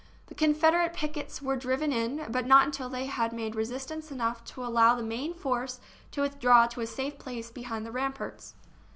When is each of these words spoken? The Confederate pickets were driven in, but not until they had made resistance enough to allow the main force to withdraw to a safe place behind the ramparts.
The 0.29 0.33
Confederate 0.33 0.93
pickets 0.93 1.43
were 1.43 1.55
driven 1.55 1.91
in, 1.93 2.25
but 2.31 2.47
not 2.47 2.65
until 2.65 2.89
they 2.89 3.05
had 3.05 3.31
made 3.33 3.53
resistance 3.53 4.11
enough 4.11 4.43
to 4.45 4.65
allow 4.65 4.95
the 4.95 5.03
main 5.03 5.31
force 5.35 5.79
to 6.09 6.21
withdraw 6.21 6.65
to 6.65 6.81
a 6.81 6.87
safe 6.87 7.19
place 7.19 7.51
behind 7.51 7.85
the 7.85 7.91
ramparts. 7.91 8.55